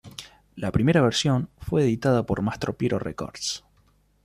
La 0.55 0.71
primera 0.71 0.99
versión 1.03 1.51
fue 1.59 1.83
editada 1.83 2.25
por 2.25 2.41
"Mastropiero 2.41 2.97
Records". 2.97 3.63